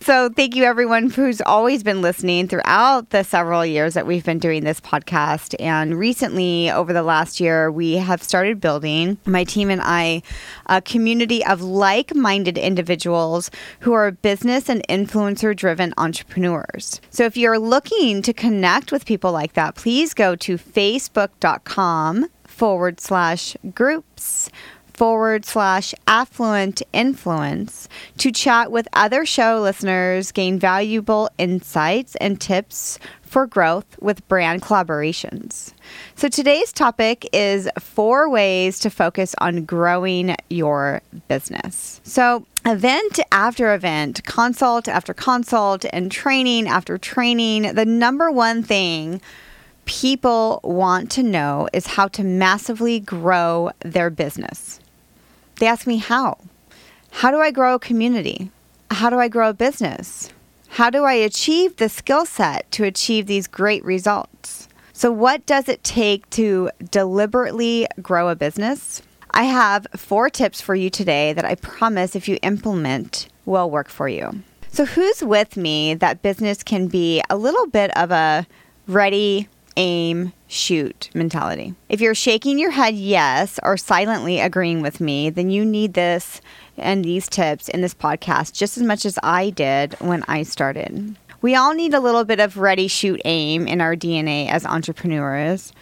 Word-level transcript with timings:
so, 0.00 0.28
thank 0.28 0.54
you 0.54 0.64
everyone 0.64 1.10
who's 1.10 1.40
always 1.40 1.82
been 1.82 2.02
listening 2.02 2.48
throughout 2.48 3.10
the 3.10 3.22
several 3.22 3.64
years 3.64 3.94
that 3.94 4.06
we've 4.06 4.24
been 4.24 4.38
doing 4.38 4.64
this 4.64 4.80
podcast. 4.80 5.54
And 5.58 5.98
recently, 5.98 6.70
over 6.70 6.92
the 6.92 7.02
last 7.02 7.40
year, 7.40 7.70
we 7.70 7.94
have 7.94 8.22
started 8.22 8.60
building, 8.60 9.16
my 9.24 9.44
team 9.44 9.70
and 9.70 9.80
I, 9.82 10.22
a 10.66 10.82
community 10.82 11.44
of 11.44 11.62
like 11.62 12.14
minded 12.14 12.58
individuals 12.58 13.50
who 13.80 13.94
are 13.94 14.10
business 14.10 14.68
and 14.68 14.86
influencer 14.88 15.56
driven 15.56 15.94
entrepreneurs 15.96 16.27
entrepreneurs. 16.36 17.00
So 17.10 17.24
if 17.24 17.36
you're 17.36 17.58
looking 17.58 18.22
to 18.22 18.32
connect 18.32 18.92
with 18.92 19.06
people 19.06 19.32
like 19.32 19.54
that, 19.54 19.74
please 19.74 20.14
go 20.14 20.36
to 20.36 20.56
facebook.com 20.56 22.27
forward 22.56 23.00
slash 23.00 23.54
groups 23.74 24.50
forward 24.94 25.44
slash 25.44 25.94
affluent 26.06 26.80
influence 26.94 27.86
to 28.16 28.32
chat 28.32 28.72
with 28.72 28.88
other 28.94 29.26
show 29.26 29.60
listeners, 29.60 30.32
gain 30.32 30.58
valuable 30.58 31.28
insights 31.36 32.16
and 32.16 32.40
tips 32.40 32.98
for 33.20 33.46
growth 33.46 33.84
with 34.00 34.27
brand 34.28 34.62
collaborations. 34.62 35.74
So 36.14 36.28
today's 36.28 36.72
topic 36.72 37.28
is 37.34 37.68
four 37.78 38.30
ways 38.30 38.78
to 38.80 38.88
focus 38.88 39.34
on 39.38 39.66
growing 39.66 40.34
your 40.48 41.02
business. 41.28 42.00
So 42.04 42.46
event 42.64 43.20
after 43.32 43.74
event, 43.74 44.24
consult 44.24 44.88
after 44.88 45.12
consult, 45.12 45.84
and 45.92 46.10
training 46.10 46.68
after 46.68 46.96
training, 46.96 47.74
the 47.74 47.84
number 47.84 48.30
one 48.30 48.62
thing 48.62 49.20
people 49.86 50.61
want 50.63 51.11
to 51.13 51.23
know 51.23 51.69
is 51.73 51.86
how 51.86 52.08
to 52.08 52.23
massively 52.23 53.01
grow 53.01 53.70
their 53.80 54.11
business. 54.11 54.80
They 55.58 55.67
ask 55.67 55.86
me 55.86 55.97
how. 55.97 56.39
How 57.11 57.30
do 57.30 57.39
I 57.39 57.51
grow 57.51 57.77
a 57.77 57.79
community? 57.79 58.51
How 58.91 59.08
do 59.08 59.19
I 59.19 59.29
grow 59.29 59.48
a 59.48 59.55
business? 59.55 60.30
How 60.69 60.91
do 60.91 61.05
I 61.05 61.14
achieve 61.14 61.77
the 61.77 61.89
skill 61.89 62.27
set 62.27 62.70
to 62.73 62.85
achieve 62.85 63.27
these 63.27 63.46
great 63.46 63.83
results? 63.85 64.69
So, 64.92 65.11
what 65.11 65.46
does 65.46 65.69
it 65.69 65.83
take 65.85 66.29
to 66.30 66.70
deliberately 66.91 67.86
grow 68.02 68.29
a 68.29 68.36
business? 68.36 69.02
I 69.30 69.45
have 69.45 69.86
four 69.96 70.30
tips 70.30 70.61
for 70.61 70.75
you 70.75 70.91
today 70.91 71.33
that 71.33 71.45
I 71.45 71.55
promise 71.55 72.17
if 72.17 72.29
you 72.29 72.39
implement 72.42 73.29
will 73.45 73.70
work 73.70 73.89
for 73.89 74.08
you. 74.08 74.42
So, 74.70 74.85
who's 74.85 75.23
with 75.23 75.57
me 75.57 75.95
that 75.95 76.23
business 76.23 76.63
can 76.63 76.89
be 76.89 77.23
a 77.30 77.36
little 77.36 77.67
bit 77.67 77.96
of 77.96 78.11
a 78.11 78.46
ready, 78.86 79.48
aim, 79.77 80.33
shoot 80.48 81.11
mentality? 81.14 81.75
If 81.89 82.01
you're 82.01 82.14
shaking 82.14 82.59
your 82.59 82.70
head 82.70 82.95
yes 82.95 83.59
or 83.63 83.77
silently 83.77 84.41
agreeing 84.41 84.83
with 84.83 85.01
me, 85.01 85.31
then 85.31 85.51
you 85.51 85.64
need 85.64 85.95
this 85.95 86.41
and 86.77 87.05
these 87.05 87.29
tips 87.29 87.69
in 87.69 87.81
this 87.81 87.95
podcast 87.95 88.53
just 88.53 88.77
as 88.77 88.83
much 88.83 89.05
as 89.05 89.19
I 89.23 89.51
did 89.51 89.95
when 90.01 90.25
I 90.29 90.42
started. 90.42 91.17
We 91.42 91.55
all 91.55 91.75
need 91.75 91.95
a 91.95 92.01
little 92.01 92.25
bit 92.25 92.41
of 92.41 92.57
ready, 92.57 92.89
shoot, 92.89 93.20
aim 93.25 93.67
in 93.69 93.81
our 93.81 93.95
DNA 93.95 94.48
as 94.48 94.64
entrepreneurs, 94.64 95.73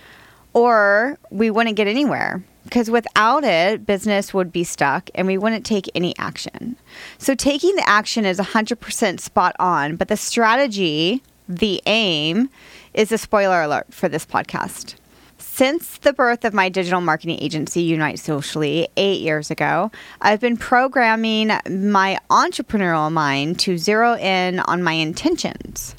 or 0.53 1.19
we 1.31 1.51
wouldn't 1.51 1.77
get 1.77 1.87
anywhere 1.87 2.43
because 2.65 2.91
without 2.91 3.45
it, 3.45 3.87
business 3.87 4.35
would 4.35 4.51
be 4.51 4.65
stuck 4.65 5.11
and 5.15 5.27
we 5.27 5.39
wouldn't 5.39 5.65
take 5.65 5.89
any 5.95 6.17
action. 6.19 6.77
So, 7.19 7.35
taking 7.35 7.77
the 7.77 7.89
action 7.89 8.25
is 8.25 8.39
100% 8.39 9.21
spot 9.21 9.55
on, 9.59 9.97
but 9.97 10.09
the 10.09 10.17
strategy, 10.17 11.23
the 11.49 11.83
aim, 11.87 12.51
is 12.95 13.13
a 13.13 13.19
spoiler 13.19 13.63
alert 13.63 13.93
for 13.93 14.09
this 14.09 14.25
podcast. 14.25 14.95
Since 15.39 15.99
the 15.99 16.13
birth 16.13 16.45
of 16.45 16.55
my 16.55 16.69
digital 16.69 17.01
marketing 17.01 17.39
agency, 17.41 17.83
Unite 17.83 18.19
Socially, 18.19 18.89
eight 18.97 19.21
years 19.21 19.51
ago, 19.51 19.91
I've 20.21 20.41
been 20.41 20.57
programming 20.57 21.49
my 21.69 22.19
entrepreneurial 22.31 23.13
mind 23.13 23.61
to 23.61 23.79
zero 23.79 24.17
in 24.17 24.61
on 24.61 24.83
my 24.83 24.95
intentions. 24.95 25.95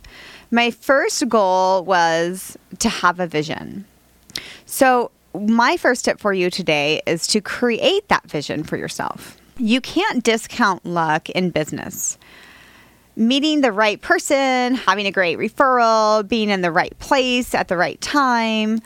My 0.52 0.72
first 0.72 1.28
goal 1.30 1.86
was 1.86 2.58
to 2.80 2.90
have 2.90 3.20
a 3.20 3.28
vision. 3.28 3.86
So, 4.66 5.12
my 5.34 5.78
first 5.78 6.06
tip 6.06 6.20
for 6.20 6.34
you 6.34 6.50
today 6.50 7.02
is 7.06 7.28
to 7.28 7.42
create 7.42 8.08
that 8.08 8.30
vision 8.30 8.64
for 8.64 8.78
yourself. 8.78 9.38
You 9.58 9.80
can't 9.80 10.24
discount 10.24 10.86
luck 10.86 11.30
in 11.30 11.50
business 11.50 12.18
meeting 13.16 13.62
the 13.62 13.72
right 13.72 14.02
person, 14.02 14.76
having 14.76 15.08
a 15.08 15.12
great 15.12 15.38
referral, 15.38 16.28
being 16.28 16.50
in 16.50 16.62
the 16.62 16.72
right 16.72 16.98
place 17.00 17.53
at 17.56 17.68
the 17.68 17.78
right 17.78 18.00
time. 18.02 18.81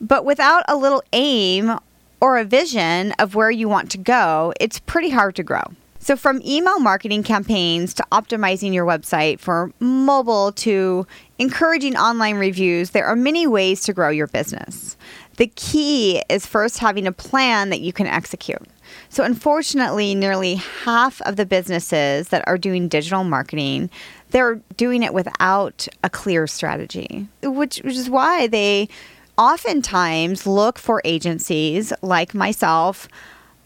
But 0.00 0.24
without 0.24 0.64
a 0.68 0.76
little 0.76 1.02
aim 1.12 1.78
or 2.20 2.38
a 2.38 2.44
vision 2.44 3.12
of 3.18 3.34
where 3.34 3.50
you 3.50 3.68
want 3.68 3.90
to 3.92 3.98
go, 3.98 4.52
it's 4.60 4.80
pretty 4.80 5.10
hard 5.10 5.36
to 5.36 5.42
grow. 5.42 5.62
So, 5.98 6.16
from 6.16 6.42
email 6.44 6.80
marketing 6.80 7.22
campaigns 7.22 7.94
to 7.94 8.04
optimizing 8.12 8.74
your 8.74 8.84
website 8.84 9.40
for 9.40 9.72
mobile 9.80 10.52
to 10.52 11.06
encouraging 11.38 11.96
online 11.96 12.36
reviews, 12.36 12.90
there 12.90 13.06
are 13.06 13.16
many 13.16 13.46
ways 13.46 13.82
to 13.84 13.94
grow 13.94 14.10
your 14.10 14.26
business. 14.26 14.98
The 15.36 15.48
key 15.48 16.22
is 16.28 16.46
first 16.46 16.78
having 16.78 17.06
a 17.06 17.12
plan 17.12 17.70
that 17.70 17.80
you 17.80 17.92
can 17.92 18.06
execute. 18.06 18.62
So, 19.08 19.24
unfortunately, 19.24 20.14
nearly 20.14 20.56
half 20.56 21.20
of 21.22 21.36
the 21.36 21.46
businesses 21.46 22.28
that 22.28 22.46
are 22.46 22.58
doing 22.58 22.88
digital 22.88 23.24
marketing, 23.24 23.90
they're 24.30 24.60
doing 24.76 25.02
it 25.02 25.14
without 25.14 25.88
a 26.02 26.10
clear 26.10 26.46
strategy, 26.46 27.26
which, 27.42 27.78
which 27.78 27.96
is 27.96 28.10
why 28.10 28.46
they 28.46 28.88
oftentimes 29.36 30.46
look 30.46 30.78
for 30.78 31.02
agencies 31.04 31.92
like 32.02 32.34
myself, 32.34 33.08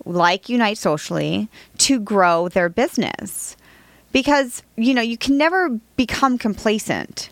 like 0.04 0.48
Unite 0.48 0.78
Socially, 0.78 1.48
to 1.78 2.00
grow 2.00 2.48
their 2.48 2.68
business. 2.68 3.56
Because, 4.12 4.62
you 4.76 4.94
know, 4.94 5.02
you 5.02 5.18
can 5.18 5.36
never 5.36 5.68
become 5.96 6.38
complacent. 6.38 7.28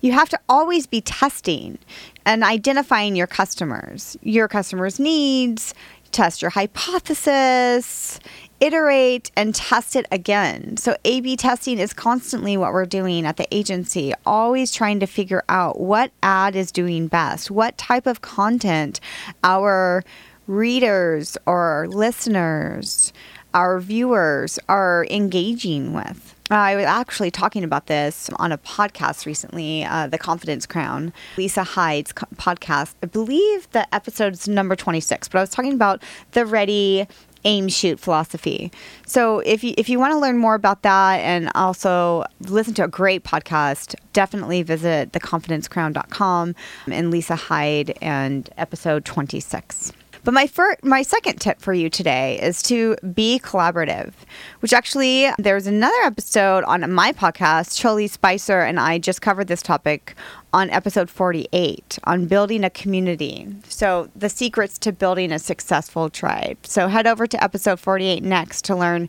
You 0.00 0.12
have 0.12 0.28
to 0.28 0.40
always 0.48 0.86
be 0.86 1.00
testing 1.00 1.78
and 2.28 2.44
identifying 2.44 3.16
your 3.16 3.26
customers, 3.26 4.18
your 4.20 4.48
customers' 4.48 5.00
needs, 5.00 5.72
test 6.12 6.42
your 6.42 6.50
hypothesis, 6.50 8.20
iterate 8.60 9.30
and 9.34 9.54
test 9.54 9.96
it 9.96 10.04
again. 10.12 10.76
So, 10.76 10.94
A 11.06 11.22
B 11.22 11.36
testing 11.38 11.78
is 11.78 11.94
constantly 11.94 12.58
what 12.58 12.74
we're 12.74 12.84
doing 12.84 13.24
at 13.24 13.38
the 13.38 13.48
agency, 13.50 14.12
always 14.26 14.72
trying 14.72 15.00
to 15.00 15.06
figure 15.06 15.42
out 15.48 15.80
what 15.80 16.12
ad 16.22 16.54
is 16.54 16.70
doing 16.70 17.08
best, 17.08 17.50
what 17.50 17.78
type 17.78 18.06
of 18.06 18.20
content 18.20 19.00
our 19.42 20.04
readers 20.46 21.38
or 21.46 21.86
listeners, 21.88 23.14
our 23.54 23.80
viewers 23.80 24.58
are 24.68 25.06
engaging 25.10 25.94
with. 25.94 26.34
I 26.50 26.76
was 26.76 26.86
actually 26.86 27.30
talking 27.30 27.62
about 27.62 27.86
this 27.88 28.30
on 28.36 28.52
a 28.52 28.58
podcast 28.58 29.26
recently, 29.26 29.84
uh, 29.84 30.06
The 30.06 30.16
Confidence 30.16 30.64
Crown, 30.66 31.12
Lisa 31.36 31.62
Hyde's 31.62 32.12
co- 32.12 32.26
podcast. 32.36 32.94
I 33.02 33.06
believe 33.06 33.70
the 33.72 33.92
episode's 33.94 34.48
number 34.48 34.74
26, 34.74 35.28
but 35.28 35.38
I 35.38 35.42
was 35.42 35.50
talking 35.50 35.74
about 35.74 36.02
the 36.32 36.46
ready, 36.46 37.06
aim 37.44 37.68
shoot 37.68 38.00
philosophy. 38.00 38.72
So 39.06 39.40
if 39.40 39.62
you 39.62 39.74
if 39.76 39.90
you 39.90 39.98
want 39.98 40.12
to 40.12 40.18
learn 40.18 40.38
more 40.38 40.54
about 40.54 40.82
that 40.82 41.18
and 41.18 41.50
also 41.54 42.24
listen 42.40 42.72
to 42.74 42.84
a 42.84 42.88
great 42.88 43.24
podcast, 43.24 43.94
definitely 44.14 44.62
visit 44.62 45.12
theconfidencecrown.com 45.12 46.54
and 46.90 47.10
Lisa 47.10 47.36
Hyde 47.36 47.96
and 48.00 48.48
episode 48.56 49.04
26. 49.04 49.92
But 50.28 50.34
my 50.34 50.46
first, 50.46 50.84
my 50.84 51.00
second 51.00 51.40
tip 51.40 51.58
for 51.58 51.72
you 51.72 51.88
today 51.88 52.38
is 52.38 52.60
to 52.64 52.96
be 53.14 53.40
collaborative, 53.42 54.12
which 54.60 54.74
actually 54.74 55.26
there's 55.38 55.66
another 55.66 55.96
episode 56.04 56.64
on 56.64 56.92
my 56.92 57.12
podcast. 57.12 57.78
Charlie 57.78 58.08
Spicer 58.08 58.60
and 58.60 58.78
I 58.78 58.98
just 58.98 59.22
covered 59.22 59.46
this 59.46 59.62
topic 59.62 60.14
on 60.52 60.68
episode 60.68 61.08
48 61.08 61.98
on 62.04 62.26
building 62.26 62.62
a 62.62 62.68
community. 62.68 63.48
So 63.70 64.10
the 64.14 64.28
secrets 64.28 64.76
to 64.80 64.92
building 64.92 65.32
a 65.32 65.38
successful 65.38 66.10
tribe. 66.10 66.58
So 66.62 66.88
head 66.88 67.06
over 67.06 67.26
to 67.26 67.42
episode 67.42 67.80
48 67.80 68.22
next 68.22 68.66
to 68.66 68.76
learn 68.76 69.08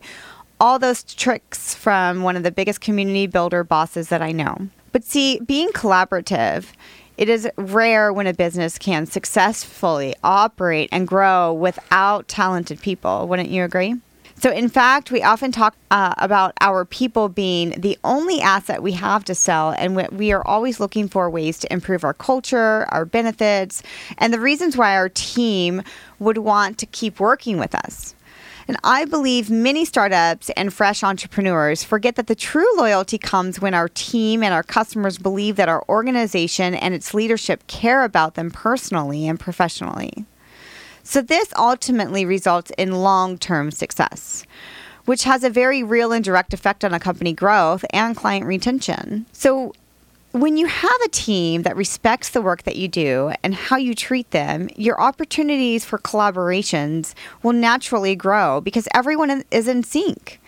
all 0.58 0.78
those 0.78 1.02
tricks 1.02 1.74
from 1.74 2.22
one 2.22 2.36
of 2.36 2.44
the 2.44 2.50
biggest 2.50 2.80
community 2.80 3.26
builder 3.26 3.62
bosses 3.62 4.08
that 4.08 4.22
I 4.22 4.32
know. 4.32 4.68
But 4.92 5.04
see, 5.04 5.38
being 5.40 5.68
collaborative 5.68 6.64
it 7.20 7.28
is 7.28 7.46
rare 7.58 8.14
when 8.14 8.26
a 8.26 8.32
business 8.32 8.78
can 8.78 9.04
successfully 9.04 10.14
operate 10.24 10.88
and 10.90 11.06
grow 11.06 11.52
without 11.52 12.26
talented 12.28 12.80
people. 12.80 13.28
Wouldn't 13.28 13.50
you 13.50 13.62
agree? 13.62 13.96
So, 14.36 14.50
in 14.50 14.70
fact, 14.70 15.10
we 15.10 15.22
often 15.22 15.52
talk 15.52 15.76
uh, 15.90 16.14
about 16.16 16.54
our 16.62 16.86
people 16.86 17.28
being 17.28 17.78
the 17.78 17.98
only 18.04 18.40
asset 18.40 18.82
we 18.82 18.92
have 18.92 19.22
to 19.26 19.34
sell, 19.34 19.72
and 19.72 19.96
we 20.12 20.32
are 20.32 20.42
always 20.46 20.80
looking 20.80 21.08
for 21.08 21.28
ways 21.28 21.58
to 21.58 21.70
improve 21.70 22.04
our 22.04 22.14
culture, 22.14 22.86
our 22.88 23.04
benefits, 23.04 23.82
and 24.16 24.32
the 24.32 24.40
reasons 24.40 24.78
why 24.78 24.96
our 24.96 25.10
team 25.10 25.82
would 26.20 26.38
want 26.38 26.78
to 26.78 26.86
keep 26.86 27.20
working 27.20 27.58
with 27.58 27.74
us. 27.74 28.14
And 28.68 28.76
I 28.84 29.04
believe 29.04 29.50
many 29.50 29.84
startups 29.84 30.50
and 30.50 30.72
fresh 30.72 31.02
entrepreneurs 31.02 31.82
forget 31.82 32.16
that 32.16 32.26
the 32.26 32.34
true 32.34 32.66
loyalty 32.76 33.18
comes 33.18 33.60
when 33.60 33.74
our 33.74 33.88
team 33.88 34.42
and 34.42 34.54
our 34.54 34.62
customers 34.62 35.18
believe 35.18 35.56
that 35.56 35.68
our 35.68 35.84
organization 35.88 36.74
and 36.74 36.94
its 36.94 37.14
leadership 37.14 37.66
care 37.66 38.04
about 38.04 38.34
them 38.34 38.50
personally 38.50 39.26
and 39.26 39.40
professionally. 39.40 40.24
So, 41.02 41.22
this 41.22 41.52
ultimately 41.56 42.24
results 42.24 42.70
in 42.76 42.92
long 42.92 43.38
term 43.38 43.70
success 43.70 44.46
which 45.04 45.24
has 45.24 45.42
a 45.42 45.50
very 45.50 45.82
real 45.82 46.12
and 46.12 46.24
direct 46.24 46.54
effect 46.54 46.84
on 46.84 46.94
a 46.94 47.00
company 47.00 47.32
growth 47.32 47.84
and 47.90 48.14
client 48.14 48.46
retention. 48.46 49.26
So, 49.32 49.72
when 50.32 50.56
you 50.56 50.66
have 50.66 51.00
a 51.04 51.08
team 51.08 51.62
that 51.62 51.76
respects 51.76 52.30
the 52.30 52.40
work 52.40 52.62
that 52.62 52.76
you 52.76 52.86
do 52.86 53.32
and 53.42 53.54
how 53.54 53.76
you 53.76 53.94
treat 53.94 54.30
them, 54.30 54.68
your 54.76 55.00
opportunities 55.00 55.84
for 55.84 55.98
collaborations 55.98 57.14
will 57.42 57.52
naturally 57.52 58.14
grow 58.14 58.60
because 58.60 58.86
everyone 58.94 59.42
is 59.50 59.66
in 59.66 59.82
sync. 59.82 60.40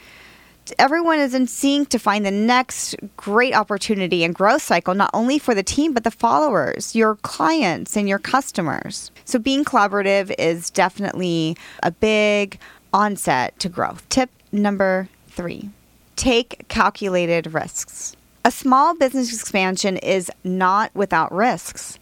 Everyone 0.78 1.18
is 1.18 1.34
in 1.34 1.48
sync 1.48 1.88
to 1.88 1.98
find 1.98 2.24
the 2.24 2.30
next 2.30 2.94
great 3.16 3.54
opportunity 3.54 4.22
and 4.22 4.32
growth 4.32 4.62
cycle, 4.62 4.94
not 4.94 5.10
only 5.12 5.36
for 5.36 5.54
the 5.54 5.64
team, 5.64 5.92
but 5.92 6.04
the 6.04 6.10
followers, 6.12 6.94
your 6.94 7.16
clients, 7.16 7.96
and 7.96 8.08
your 8.08 8.20
customers. 8.20 9.10
So, 9.24 9.40
being 9.40 9.64
collaborative 9.64 10.32
is 10.38 10.70
definitely 10.70 11.56
a 11.82 11.90
big 11.90 12.60
onset 12.92 13.58
to 13.58 13.68
growth. 13.68 14.08
Tip 14.08 14.30
number 14.52 15.08
three 15.26 15.70
take 16.14 16.68
calculated 16.68 17.52
risks. 17.52 18.14
A 18.44 18.50
small 18.50 18.96
business 18.96 19.32
expansion 19.32 19.96
is 19.98 20.30
not 20.42 20.92
without 20.94 21.32
risks. 21.32 22.00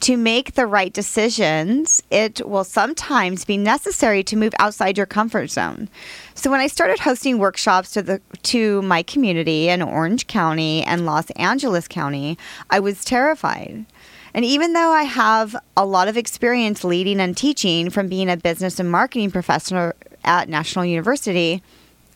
To 0.00 0.18
make 0.18 0.52
the 0.52 0.66
right 0.66 0.92
decisions, 0.92 2.02
it 2.10 2.46
will 2.46 2.64
sometimes 2.64 3.46
be 3.46 3.56
necessary 3.56 4.22
to 4.24 4.36
move 4.36 4.52
outside 4.58 4.98
your 4.98 5.06
comfort 5.06 5.48
zone. 5.50 5.88
So 6.34 6.50
when 6.50 6.60
I 6.60 6.66
started 6.66 6.98
hosting 6.98 7.38
workshops 7.38 7.92
to 7.92 8.02
the 8.02 8.20
to 8.42 8.82
my 8.82 9.02
community 9.02 9.68
in 9.68 9.80
Orange 9.80 10.26
County 10.26 10.82
and 10.82 11.06
Los 11.06 11.30
Angeles 11.30 11.88
County, 11.88 12.36
I 12.68 12.80
was 12.80 13.04
terrified. 13.04 13.86
And 14.34 14.44
even 14.44 14.72
though 14.72 14.90
I 14.90 15.04
have 15.04 15.56
a 15.76 15.86
lot 15.86 16.08
of 16.08 16.16
experience 16.16 16.84
leading 16.84 17.20
and 17.20 17.36
teaching 17.36 17.88
from 17.88 18.08
being 18.08 18.28
a 18.28 18.36
business 18.36 18.78
and 18.80 18.90
marketing 18.90 19.30
professor 19.30 19.94
at 20.24 20.48
National 20.48 20.84
University, 20.84 21.62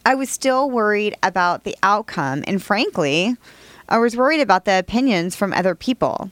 I 0.07 0.15
was 0.15 0.31
still 0.31 0.71
worried 0.71 1.17
about 1.21 1.65
the 1.65 1.77
outcome. 1.83 2.45
And 2.47 2.63
frankly, 2.63 3.37
I 3.89 3.99
was 3.99 4.17
worried 4.17 4.41
about 4.41 4.65
the 4.65 4.79
opinions 4.79 5.35
from 5.35 5.53
other 5.53 5.75
people. 5.75 6.31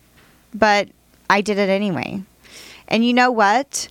But 0.55 0.91
I 1.29 1.41
did 1.41 1.59
it 1.59 1.69
anyway. 1.69 2.23
And 2.87 3.05
you 3.05 3.13
know 3.13 3.33
what? 3.33 3.89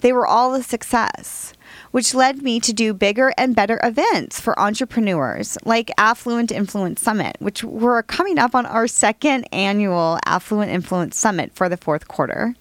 They 0.00 0.12
were 0.12 0.26
all 0.26 0.54
a 0.54 0.64
success, 0.64 1.52
which 1.92 2.12
led 2.12 2.42
me 2.42 2.58
to 2.58 2.72
do 2.72 2.92
bigger 2.92 3.32
and 3.38 3.54
better 3.54 3.78
events 3.84 4.40
for 4.40 4.58
entrepreneurs 4.58 5.56
like 5.64 5.92
Affluent 5.96 6.50
Influence 6.50 7.00
Summit, 7.00 7.36
which 7.38 7.62
we're 7.62 8.02
coming 8.02 8.36
up 8.36 8.56
on 8.56 8.66
our 8.66 8.88
second 8.88 9.46
annual 9.52 10.18
Affluent 10.26 10.72
Influence 10.72 11.16
Summit 11.16 11.52
for 11.54 11.68
the 11.68 11.76
fourth 11.76 12.08
quarter 12.08 12.56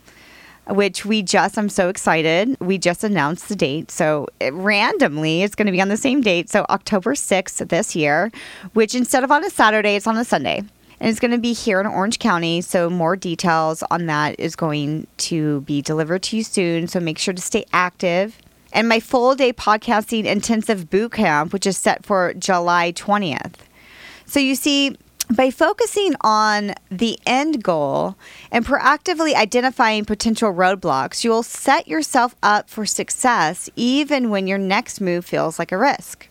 which 0.69 1.06
we 1.06 1.21
just, 1.21 1.57
I'm 1.57 1.69
so 1.69 1.89
excited. 1.89 2.56
We 2.60 2.77
just 2.77 3.04
announced 3.04 3.50
the 3.50 3.56
date. 3.56 3.92
So 3.92 4.27
it, 4.39 4.54
randomly, 4.54 5.44
it's 5.44 5.56
going 5.56 5.66
to 5.66 5.71
be 5.71 5.81
on 5.81 5.89
the 5.89 5.98
same 5.98 6.21
date. 6.21 6.50
So 6.50 6.66
October 6.69 7.13
6th 7.13 7.68
this 7.69 7.95
year, 7.95 8.31
which 8.74 8.95
instead 8.95 9.24
of 9.24 9.31
on 9.31 9.44
a 9.44 9.50
Saturday, 9.50 9.95
it's 9.95 10.07
on 10.07 10.18
a 10.18 10.25
Sunday. 10.25 10.63
And 11.01 11.10
it's 11.10 11.19
going 11.19 11.31
to 11.31 11.38
be 11.38 11.54
here 11.54 11.80
in 11.80 11.88
Orange 11.88 12.19
County. 12.19 12.62
So 12.62 12.89
more 12.89 13.16
details 13.16 13.83
on 13.89 14.06
that 14.07 14.39
is 14.39 14.56
going 14.56 15.07
to 15.18 15.62
be 15.62 15.81
delivered 15.81 16.24
to 16.24 16.38
you 16.38 16.44
soon. 16.44 16.88
So 16.88 17.00
make 17.00 17.18
sure 17.18 17.33
to 17.33 17.42
stay 17.42 17.66
active. 17.71 18.38
And 18.74 18.88
my 18.88 19.00
full 19.00 19.33
day 19.36 19.54
podcasting 19.54 20.25
intensive 20.25 20.89
boot 20.89 21.13
camp, 21.13 21.54
which 21.54 21.66
is 21.66 21.77
set 21.77 22.06
for 22.06 22.33
July 22.33 22.92
20th. 22.92 23.54
So 24.25 24.39
you 24.39 24.56
see, 24.56 24.98
by 25.30 25.52
focusing 25.52 26.16
on 26.22 26.74
the 26.90 27.20
end 27.26 27.64
goal 27.64 28.16
and 28.52 28.66
proactively 28.66 29.36
identifying 29.36 30.06
potential 30.06 30.52
roadblocks, 30.52 31.24
you 31.24 31.30
will 31.30 31.44
set 31.44 31.88
yourself 31.88 32.36
up 32.42 32.70
for 32.70 32.86
success 32.86 33.70
even 33.76 34.31
when 34.31 34.48
your 34.48 34.58
next 34.58 35.00
move 35.00 35.26
feels 35.26 35.60
like 35.60 35.72
a 35.72 35.78
risk. 35.78 36.28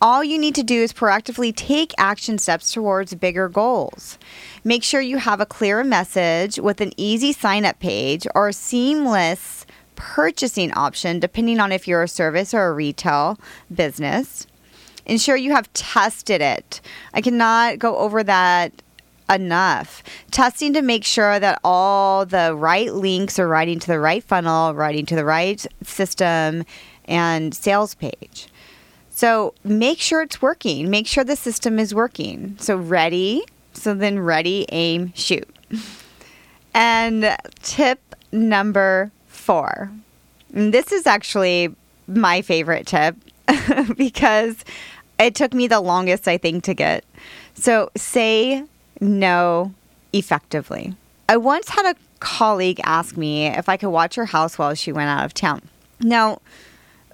All 0.00 0.24
you 0.24 0.38
need 0.38 0.54
to 0.54 0.62
do 0.62 0.82
is 0.82 0.92
proactively 0.92 1.54
take 1.54 1.92
action 1.98 2.38
steps 2.38 2.72
towards 2.72 3.14
bigger 3.14 3.48
goals. 3.48 4.18
Make 4.64 4.82
sure 4.82 5.00
you 5.00 5.18
have 5.18 5.40
a 5.40 5.46
clear 5.46 5.84
message 5.84 6.58
with 6.58 6.80
an 6.80 6.92
easy 6.96 7.32
sign 7.32 7.64
up 7.64 7.80
page 7.80 8.26
or 8.34 8.48
a 8.48 8.52
seamless 8.52 9.66
purchasing 9.94 10.72
option, 10.74 11.18
depending 11.18 11.60
on 11.60 11.72
if 11.72 11.88
you're 11.88 12.02
a 12.02 12.08
service 12.08 12.52
or 12.52 12.66
a 12.66 12.74
retail 12.74 13.38
business. 13.74 14.46
Ensure 15.06 15.36
you 15.36 15.52
have 15.52 15.72
tested 15.72 16.40
it. 16.40 16.80
I 17.14 17.20
cannot 17.20 17.78
go 17.78 17.96
over 17.96 18.22
that 18.24 18.72
enough. 19.30 20.02
Testing 20.30 20.72
to 20.74 20.82
make 20.82 21.04
sure 21.04 21.38
that 21.40 21.60
all 21.64 22.26
the 22.26 22.54
right 22.54 22.92
links 22.92 23.38
are 23.38 23.48
writing 23.48 23.78
to 23.80 23.86
the 23.86 23.98
right 23.98 24.22
funnel, 24.22 24.74
writing 24.74 25.06
to 25.06 25.16
the 25.16 25.24
right 25.24 25.64
system 25.82 26.64
and 27.06 27.54
sales 27.54 27.94
page. 27.94 28.48
So 29.10 29.54
make 29.64 30.00
sure 30.00 30.22
it's 30.22 30.42
working. 30.42 30.90
Make 30.90 31.06
sure 31.06 31.24
the 31.24 31.36
system 31.36 31.78
is 31.78 31.94
working. 31.94 32.56
So 32.58 32.76
ready. 32.76 33.44
So 33.72 33.94
then 33.94 34.18
ready, 34.18 34.66
aim, 34.70 35.12
shoot. 35.14 35.48
And 36.74 37.36
tip 37.62 38.00
number 38.32 39.10
four. 39.26 39.90
And 40.52 40.72
this 40.72 40.92
is 40.92 41.06
actually 41.06 41.74
my 42.06 42.42
favorite 42.42 42.86
tip 42.86 43.16
because 43.96 44.64
it 45.18 45.34
took 45.34 45.54
me 45.54 45.66
the 45.66 45.80
longest, 45.80 46.28
I 46.28 46.38
think, 46.38 46.64
to 46.64 46.74
get. 46.74 47.04
So 47.54 47.90
say 47.96 48.64
no 49.00 49.72
effectively. 50.12 50.94
I 51.28 51.36
once 51.36 51.68
had 51.68 51.86
a 51.86 51.96
colleague 52.20 52.80
ask 52.84 53.16
me 53.16 53.46
if 53.46 53.68
I 53.68 53.76
could 53.76 53.90
watch 53.90 54.14
her 54.14 54.26
house 54.26 54.58
while 54.58 54.74
she 54.74 54.92
went 54.92 55.08
out 55.08 55.24
of 55.24 55.34
town. 55.34 55.62
Now, 56.00 56.40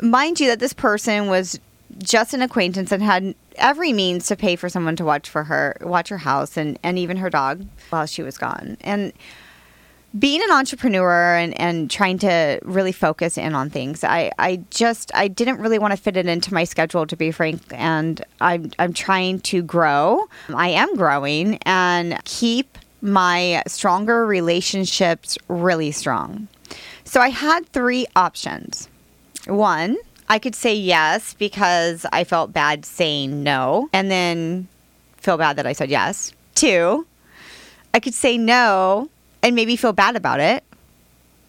mind 0.00 0.40
you, 0.40 0.49
that 0.49 0.59
this 0.59 0.73
person 0.73 1.28
was 1.28 1.59
just 1.99 2.35
an 2.35 2.42
acquaintance 2.42 2.92
and 2.92 3.02
had 3.02 3.35
every 3.56 3.92
means 3.92 4.26
to 4.26 4.37
pay 4.37 4.56
for 4.56 4.68
someone 4.68 4.97
to 4.97 5.04
watch 5.04 5.28
for 5.28 5.44
her, 5.44 5.76
watch 5.80 6.09
her 6.09 6.18
house, 6.18 6.56
and, 6.56 6.78
and 6.82 6.99
even 6.99 7.18
her 7.18 7.30
dog 7.30 7.66
while 7.90 8.06
she 8.06 8.23
was 8.23 8.38
gone. 8.38 8.76
And 8.80 9.12
being 10.19 10.42
an 10.42 10.50
entrepreneur 10.50 11.37
and, 11.37 11.59
and 11.59 11.90
trying 11.90 12.19
to 12.19 12.59
really 12.62 12.92
focus 12.92 13.38
in 13.38 13.54
on 13.54 13.71
things, 13.71 14.04
I, 14.04 14.31
I 14.38 14.62
just 14.71 15.11
I 15.14 15.28
didn't 15.28 15.59
really 15.59 15.78
want 15.78 15.92
to 15.92 15.97
fit 15.97 16.16
it 16.16 16.26
into 16.26 16.52
my 16.52 16.64
schedule 16.64 17.07
to 17.07 17.16
be 17.16 17.31
frank. 17.31 17.62
And 17.73 18.23
I'm 18.40 18.71
I'm 18.78 18.92
trying 18.92 19.40
to 19.40 19.62
grow. 19.62 20.26
I 20.54 20.69
am 20.69 20.95
growing 20.97 21.59
and 21.62 22.23
keep 22.25 22.78
my 23.00 23.62
stronger 23.66 24.26
relationships 24.26 25.38
really 25.49 25.90
strong. 25.90 26.49
So 27.04 27.21
I 27.21 27.28
had 27.28 27.66
three 27.69 28.07
options. 28.14 28.88
One, 29.47 29.97
I 30.28 30.38
could 30.38 30.54
say 30.54 30.75
yes 30.75 31.35
because 31.35 32.07
I 32.12 32.25
felt 32.25 32.52
bad 32.52 32.85
saying 32.85 33.42
no 33.42 33.88
and 33.92 34.11
then 34.11 34.69
feel 35.16 35.37
bad 35.37 35.57
that 35.57 35.66
I 35.66 35.73
said 35.73 35.90
yes. 35.90 36.33
Two, 36.54 37.07
I 37.95 38.00
could 38.00 38.14
say 38.14 38.38
no 38.38 39.11
and 39.42 39.54
maybe 39.54 39.76
feel 39.76 39.92
bad 39.92 40.16
about 40.16 40.40
it. 40.40 40.64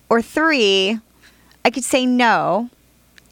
Or 0.09 0.21
three, 0.21 0.99
I 1.65 1.69
could 1.69 1.83
say 1.83 2.05
no 2.05 2.69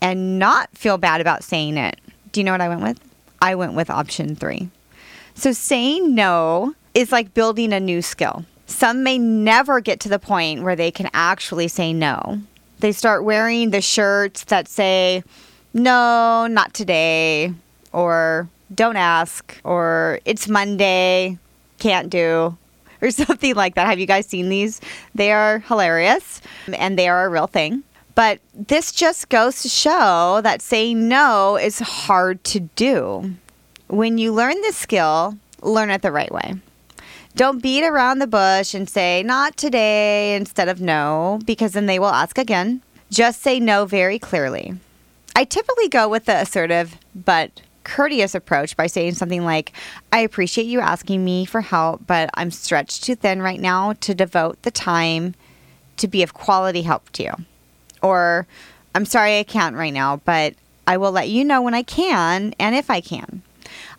and 0.01 0.39
not 0.39 0.69
feel 0.75 0.97
bad 0.97 1.21
about 1.21 1.43
saying 1.43 1.77
it. 1.77 1.99
Do 2.31 2.39
you 2.39 2.43
know 2.43 2.51
what 2.51 2.61
I 2.61 2.69
went 2.69 2.81
with? 2.81 2.99
I 3.41 3.55
went 3.55 3.73
with 3.73 3.89
option 3.89 4.35
three. 4.35 4.69
So 5.35 5.51
saying 5.51 6.13
no 6.13 6.75
is 6.93 7.11
like 7.11 7.33
building 7.33 7.73
a 7.73 7.79
new 7.79 8.01
skill. 8.01 8.45
Some 8.67 9.03
may 9.03 9.17
never 9.17 9.81
get 9.81 9.99
to 10.01 10.09
the 10.09 10.19
point 10.19 10.63
where 10.63 10.75
they 10.75 10.91
can 10.91 11.09
actually 11.13 11.67
say 11.67 11.93
no. 11.93 12.39
They 12.79 12.91
start 12.91 13.23
wearing 13.23 13.71
the 13.71 13.81
shirts 13.81 14.45
that 14.45 14.67
say, 14.67 15.23
no, 15.73 16.47
not 16.47 16.73
today, 16.73 17.53
or 17.91 18.49
don't 18.73 18.95
ask, 18.95 19.59
or 19.63 20.19
it's 20.25 20.47
Monday, 20.47 21.37
can't 21.79 22.09
do, 22.09 22.57
or 23.01 23.11
something 23.11 23.55
like 23.55 23.75
that. 23.75 23.87
Have 23.87 23.99
you 23.99 24.05
guys 24.05 24.27
seen 24.27 24.49
these? 24.49 24.81
They 25.15 25.31
are 25.31 25.59
hilarious 25.59 26.41
and 26.71 26.97
they 26.97 27.07
are 27.07 27.25
a 27.25 27.29
real 27.29 27.47
thing. 27.47 27.83
But 28.13 28.39
this 28.53 28.91
just 28.91 29.29
goes 29.29 29.61
to 29.61 29.69
show 29.69 30.41
that 30.43 30.61
saying 30.61 31.07
no 31.07 31.57
is 31.57 31.79
hard 31.79 32.43
to 32.45 32.59
do. 32.59 33.35
When 33.87 34.17
you 34.17 34.33
learn 34.33 34.55
this 34.61 34.77
skill, 34.77 35.37
learn 35.61 35.89
it 35.89 36.01
the 36.01 36.11
right 36.11 36.31
way. 36.31 36.55
Don't 37.35 37.63
beat 37.63 37.85
around 37.85 38.19
the 38.19 38.27
bush 38.27 38.73
and 38.73 38.89
say, 38.89 39.23
not 39.23 39.55
today 39.55 40.35
instead 40.35 40.67
of 40.67 40.81
no, 40.81 41.39
because 41.45 41.71
then 41.71 41.85
they 41.85 41.99
will 41.99 42.07
ask 42.07 42.37
again. 42.37 42.81
Just 43.09 43.41
say 43.41 43.59
no 43.59 43.85
very 43.85 44.19
clearly. 44.19 44.75
I 45.35 45.45
typically 45.45 45.87
go 45.87 46.09
with 46.09 46.25
the 46.25 46.35
assertive 46.35 46.97
but 47.15 47.61
courteous 47.83 48.35
approach 48.35 48.77
by 48.77 48.87
saying 48.87 49.13
something 49.13 49.43
like, 49.43 49.73
I 50.11 50.19
appreciate 50.19 50.65
you 50.67 50.79
asking 50.79 51.23
me 51.23 51.45
for 51.45 51.61
help, 51.61 52.05
but 52.07 52.29
I'm 52.33 52.51
stretched 52.51 53.03
too 53.03 53.15
thin 53.15 53.41
right 53.41 53.59
now 53.59 53.93
to 53.93 54.13
devote 54.13 54.61
the 54.61 54.71
time 54.71 55.35
to 55.97 56.07
be 56.07 56.23
of 56.23 56.33
quality 56.33 56.81
help 56.81 57.09
to 57.11 57.23
you. 57.23 57.33
Or, 58.01 58.47
I'm 58.95 59.05
sorry 59.05 59.39
I 59.39 59.43
can't 59.43 59.75
right 59.75 59.93
now, 59.93 60.17
but 60.17 60.55
I 60.87 60.97
will 60.97 61.11
let 61.11 61.29
you 61.29 61.45
know 61.45 61.61
when 61.61 61.73
I 61.73 61.83
can 61.83 62.53
and 62.59 62.75
if 62.75 62.89
I 62.89 63.01
can. 63.01 63.43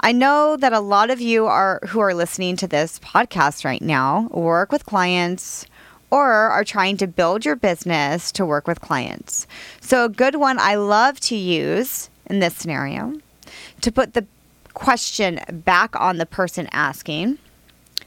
I 0.01 0.13
know 0.13 0.57
that 0.57 0.73
a 0.73 0.81
lot 0.81 1.11
of 1.11 1.21
you 1.21 1.47
are 1.47 1.81
who 1.89 2.01
are 2.01 2.15
listening 2.15 2.57
to 2.57 2.67
this 2.67 2.99
podcast 2.99 3.65
right 3.65 3.81
now 3.81 4.29
work 4.33 4.73
with 4.73 4.85
clients 4.85 5.65
or 6.11 6.31
are 6.31 6.65
trying 6.65 6.99
to 6.99 7.07
build 7.07 7.45
your 7.45 7.57
business 7.57 8.33
to 8.33 8.45
work 8.45 8.67
with 8.67 8.81
clients. 8.81 9.47
So 9.81 10.05
a 10.05 10.11
good 10.11 10.37
one 10.37 10.59
I 10.59 10.75
love 10.75 11.21
to 11.21 11.37
use 11.37 12.11
in 12.27 12.41
this 12.41 12.55
scenario 12.55 13.15
to 13.83 13.93
put 13.93 14.15
the 14.15 14.27
question 14.75 15.41
back 15.65 15.99
on 16.01 16.17
the 16.17 16.27
person 16.27 16.69
asking 16.73 17.39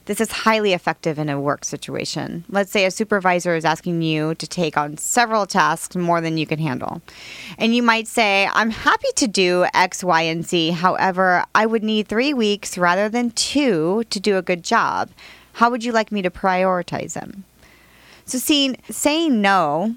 this 0.05 0.21
is 0.21 0.31
highly 0.31 0.73
effective 0.73 1.17
in 1.17 1.29
a 1.29 1.39
work 1.39 1.65
situation. 1.65 2.45
Let's 2.49 2.71
say 2.71 2.85
a 2.85 2.91
supervisor 2.91 3.55
is 3.55 3.65
asking 3.65 4.03
you 4.03 4.35
to 4.35 4.47
take 4.47 4.77
on 4.77 4.97
several 4.97 5.47
tasks 5.47 5.95
more 5.95 6.21
than 6.21 6.37
you 6.37 6.45
can 6.45 6.59
handle. 6.59 7.01
And 7.57 7.75
you 7.75 7.81
might 7.81 8.07
say, 8.07 8.47
I'm 8.53 8.69
happy 8.69 9.07
to 9.15 9.27
do 9.27 9.65
X, 9.73 10.03
Y, 10.03 10.21
and 10.21 10.45
Z. 10.45 10.71
However, 10.71 11.43
I 11.55 11.65
would 11.65 11.83
need 11.83 12.07
three 12.07 12.35
weeks 12.35 12.77
rather 12.77 13.09
than 13.09 13.31
two 13.31 14.03
to 14.11 14.19
do 14.19 14.37
a 14.37 14.43
good 14.43 14.63
job. 14.63 15.09
How 15.53 15.71
would 15.71 15.83
you 15.83 15.91
like 15.91 16.11
me 16.11 16.21
to 16.21 16.29
prioritize 16.29 17.13
them? 17.13 17.43
So, 18.25 18.37
seeing, 18.37 18.77
saying 18.89 19.41
no 19.41 19.95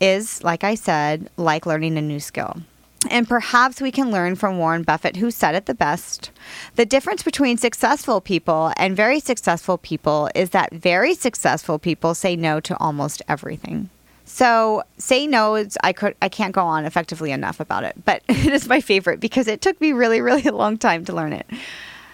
is, 0.00 0.42
like 0.42 0.64
I 0.64 0.74
said, 0.74 1.28
like 1.36 1.66
learning 1.66 1.98
a 1.98 2.02
new 2.02 2.20
skill. 2.20 2.62
And 3.10 3.28
perhaps 3.28 3.80
we 3.80 3.90
can 3.90 4.10
learn 4.10 4.36
from 4.36 4.58
Warren 4.58 4.82
Buffett, 4.82 5.16
who 5.16 5.30
said 5.30 5.54
it 5.54 5.66
the 5.66 5.74
best. 5.74 6.30
The 6.76 6.86
difference 6.86 7.22
between 7.22 7.56
successful 7.56 8.20
people 8.20 8.72
and 8.76 8.96
very 8.96 9.20
successful 9.20 9.76
people 9.78 10.30
is 10.34 10.50
that 10.50 10.72
very 10.72 11.14
successful 11.14 11.78
people 11.78 12.14
say 12.14 12.36
no 12.36 12.60
to 12.60 12.76
almost 12.78 13.22
everything. 13.28 13.90
So 14.24 14.82
say 14.98 15.26
no 15.26 15.56
is 15.56 15.76
I 15.82 15.92
could 15.92 16.14
I 16.22 16.28
can't 16.28 16.54
go 16.54 16.64
on 16.64 16.84
effectively 16.84 17.32
enough 17.32 17.60
about 17.60 17.84
it, 17.84 17.96
but 18.04 18.22
it 18.28 18.52
is 18.52 18.68
my 18.68 18.80
favorite 18.80 19.20
because 19.20 19.48
it 19.48 19.60
took 19.60 19.80
me 19.80 19.92
really 19.92 20.20
really 20.20 20.44
a 20.44 20.52
long 20.52 20.78
time 20.78 21.04
to 21.06 21.12
learn 21.12 21.32
it. 21.32 21.46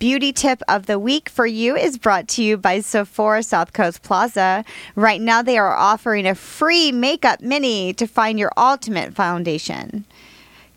Beauty 0.00 0.32
tip 0.32 0.60
of 0.68 0.86
the 0.86 0.98
week 0.98 1.28
for 1.28 1.46
you 1.46 1.76
is 1.76 1.96
brought 1.96 2.26
to 2.28 2.42
you 2.42 2.56
by 2.56 2.80
Sephora 2.80 3.42
South 3.42 3.72
Coast 3.72 4.02
Plaza. 4.02 4.64
Right 4.96 5.20
now, 5.20 5.40
they 5.40 5.56
are 5.56 5.72
offering 5.72 6.26
a 6.26 6.34
free 6.34 6.90
makeup 6.90 7.40
mini 7.40 7.92
to 7.94 8.06
find 8.06 8.38
your 8.38 8.52
ultimate 8.56 9.14
foundation. 9.14 10.04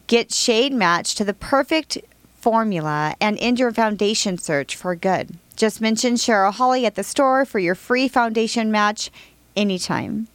Get 0.08 0.34
shade 0.34 0.72
match 0.72 1.16
to 1.16 1.26
the 1.26 1.34
perfect 1.34 1.98
formula 2.36 3.14
and 3.20 3.38
end 3.40 3.60
your 3.60 3.74
foundation 3.74 4.38
search 4.38 4.74
for 4.74 4.96
good. 4.96 5.38
Just 5.58 5.82
mention 5.82 6.14
Cheryl 6.14 6.54
Hawley 6.54 6.86
at 6.86 6.96
the 6.96 7.04
store 7.04 7.44
for 7.44 7.60
your 7.60 7.76
free 7.76 8.08
foundation 8.08 8.72
match 8.72 9.12
anytime. 9.58 10.30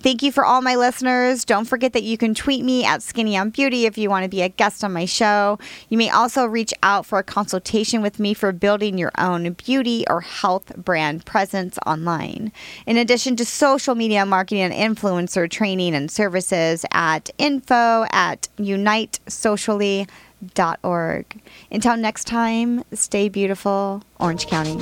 Thank 0.00 0.22
you 0.22 0.32
for 0.32 0.44
all 0.44 0.62
my 0.62 0.76
listeners. 0.76 1.44
Don't 1.44 1.64
forget 1.64 1.92
that 1.92 2.02
you 2.02 2.18
can 2.18 2.34
tweet 2.34 2.64
me 2.64 2.84
at 2.84 3.02
Skinny 3.02 3.36
on 3.36 3.50
Beauty 3.50 3.86
if 3.86 3.98
you 3.98 4.10
want 4.10 4.24
to 4.24 4.28
be 4.28 4.42
a 4.42 4.48
guest 4.48 4.84
on 4.84 4.92
my 4.92 5.04
show. 5.04 5.58
You 5.88 5.98
may 5.98 6.10
also 6.10 6.46
reach 6.46 6.72
out 6.82 7.06
for 7.06 7.18
a 7.18 7.24
consultation 7.24 8.02
with 8.02 8.18
me 8.18 8.34
for 8.34 8.52
building 8.52 8.98
your 8.98 9.12
own 9.18 9.52
beauty 9.52 10.04
or 10.08 10.20
health 10.20 10.76
brand 10.76 11.24
presence 11.24 11.78
online. 11.86 12.52
In 12.86 12.96
addition 12.96 13.36
to 13.36 13.44
social 13.44 13.94
media 13.94 14.26
marketing 14.26 14.62
and 14.62 14.96
influencer 14.96 15.48
training 15.50 15.94
and 15.94 16.10
services 16.10 16.84
at 16.92 17.30
info 17.38 18.06
at 18.10 18.48
unitesocially.org. 18.58 21.42
Until 21.70 21.96
next 21.96 22.24
time, 22.24 22.84
stay 22.92 23.28
beautiful, 23.28 24.02
Orange 24.18 24.46
County. 24.46 24.78